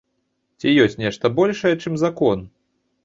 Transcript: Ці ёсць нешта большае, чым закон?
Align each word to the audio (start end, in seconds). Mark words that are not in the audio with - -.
Ці 0.61 0.71
ёсць 0.85 0.97
нешта 1.03 1.31
большае, 1.41 1.75
чым 1.85 1.93
закон? 2.05 2.47